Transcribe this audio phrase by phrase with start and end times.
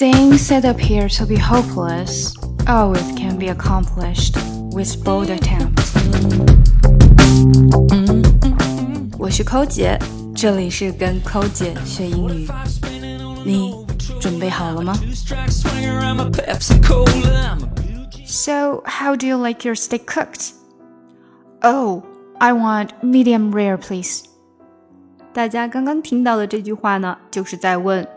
[0.00, 2.34] Things that appear to be hopeless
[2.66, 4.34] always can be accomplished
[4.72, 5.82] with bold attempt.
[9.18, 9.98] 我是寇姐，
[10.34, 12.48] 这里是跟寇姐学英语。
[13.44, 13.74] 你
[14.18, 14.94] 准备好了吗？
[18.24, 20.52] So, how do you like your steak cooked?
[21.60, 22.02] Oh,
[22.38, 24.22] I want medium rare, please.
[25.34, 28.08] 大家刚刚听到的这句话呢，就是在问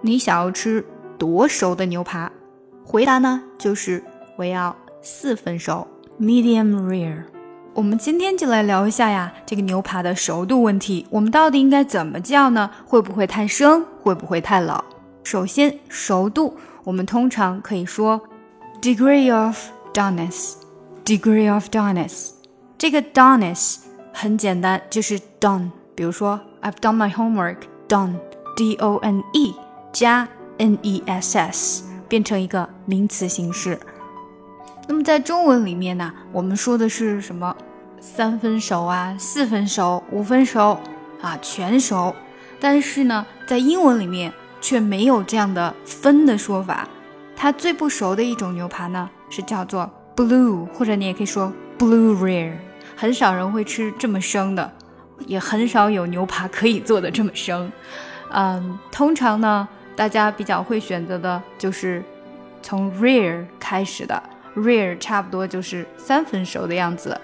[0.00, 0.84] 你想要吃
[1.23, 2.29] 多熟的牛扒？
[2.83, 4.03] 回答呢就是
[4.35, 5.87] 我要四分熟
[6.19, 7.23] ，medium rare。
[7.73, 11.07] 我们今天就来聊一下呀，这个牛扒的熟度问题。
[11.09, 12.69] 我们到底应该怎么叫呢？
[12.85, 13.85] 会不会太生？
[14.01, 14.83] 会不会太老？
[15.23, 18.19] 首先，熟度我们通常可以说
[18.81, 19.57] degree of
[19.93, 20.55] doneness。
[21.05, 22.31] degree of doneness，
[22.77, 23.77] 这个 doneness
[24.11, 25.69] 很简单，就是 done。
[25.95, 29.55] 比如说，I've done my homework，done，d o n e
[29.93, 30.27] 加
[30.63, 33.77] n e s s 变成一个名词形式。
[34.87, 37.53] 那么在中文里面呢，我们说的是什么？
[37.99, 40.79] 三分熟啊，四分熟，五分熟
[41.21, 42.15] 啊，全熟。
[42.61, 46.87] 但是呢，在英文里面却没有这样的分的说法。
[47.35, 52.55] 它最不熟的一种牛排呢，是叫做 blue，或者你也可以说 blue rare。
[52.95, 54.71] 很少人会吃这么生的，
[55.25, 57.69] 也很少有牛扒可以做的这么生。
[58.29, 59.67] 嗯，通常呢。
[59.95, 62.03] 大家比较会选择的就是
[62.61, 64.21] 从 rare 开始的
[64.55, 67.19] ，rare 差不多就是三分熟的样子。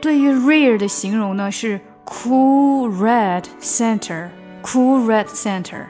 [0.00, 5.84] 对于 rare 的形容呢是 cool red center，cool red center，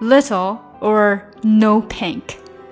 [0.00, 2.22] Little or no pink，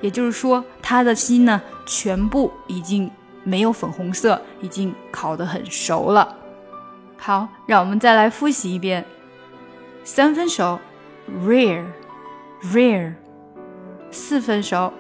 [0.01, 3.11] 也就是说它的心呢全部已经
[3.45, 6.37] 没有粉红色，已经烤得很熟了。
[7.17, 9.05] 好，让我们再来复习一遍：
[10.03, 10.81] 三分熟，
[11.47, 13.15] rare，rare；
[14.11, 14.93] 四分熟，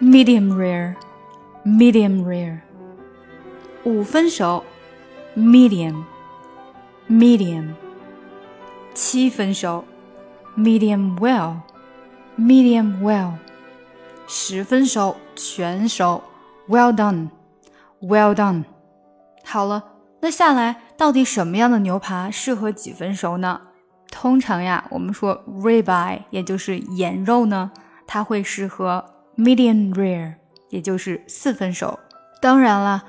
[0.00, 2.60] medium rare，medium rare；
[3.84, 4.64] 五分熟，
[5.36, 6.04] medium。
[7.09, 7.73] medium，
[8.93, 9.83] 七分熟
[10.55, 13.33] ；medium well，medium well，
[14.27, 16.21] 十分熟，全熟
[16.67, 18.63] ；well done，well done。
[19.43, 19.83] 好了，
[20.21, 23.61] 那下来到底什么样的牛排适合几分熟呢？
[24.11, 27.71] 通常呀，我们说 ribeye，也就是眼肉呢，
[28.05, 29.03] 它会适合
[29.35, 30.35] medium rare，
[30.69, 31.97] 也就是四分熟。
[32.39, 33.03] 当然了。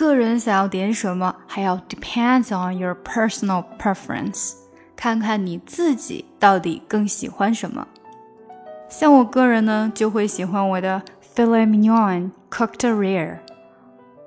[0.00, 4.52] 个人想要点什么，还要 depends on your personal preference，
[4.94, 7.86] 看看你自己到底更喜欢什么。
[8.88, 11.02] 像我个人呢，就会喜欢我的
[11.34, 13.38] filet mignon cooked rare，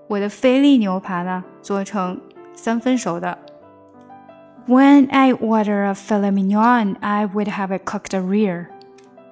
[0.08, 2.20] 我的菲力牛排呢做成
[2.54, 3.38] 三分熟的。
[4.68, 8.68] When I order a filet mignon, I would have it cooked rare.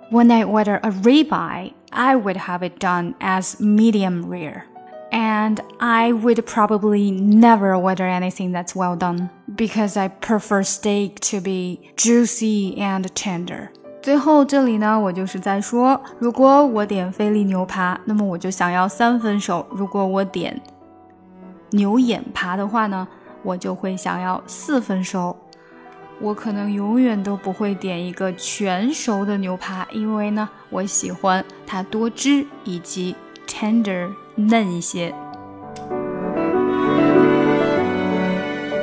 [0.10, 4.64] When I order a ribeye, I would have it done as medium rare.
[5.12, 11.40] and I would probably never order anything that's well done because I prefer steak to
[11.40, 13.70] be juicy and tender.
[14.02, 20.62] 最后这里呢，我就是在说，如果我点菲力牛扒，那么我就想要三分熟；如果我点
[21.72, 23.08] 牛眼扒的话呢，
[23.44, 25.36] 我就会想要四分熟。
[26.20, 33.16] 我可能永远都不会点一个全熟的牛扒，因为呢，我喜欢它多汁以及
[33.46, 35.15] tender 嫩一些。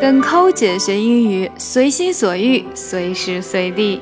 [0.01, 4.01] 跟抠姐学英语，随心所欲，随时随地。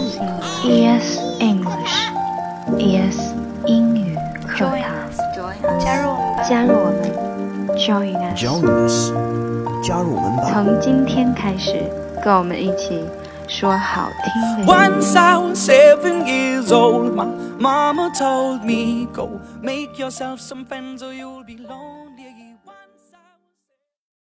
[0.64, 1.96] ES English
[2.78, 3.18] ES
[3.66, 4.16] 英语
[4.46, 4.78] 课堂，
[5.78, 6.16] 加入
[6.48, 9.12] 加入我们，Join us， Join us
[9.82, 10.50] 加入我们吧。
[10.52, 11.82] 从今天开始，
[12.22, 13.02] 跟我们一起
[13.48, 14.66] 说好听的英语。
[14.66, 17.26] Once I was seven years old, my
[17.58, 21.89] mama told me, Go make yourself some friends or you'll be lonely.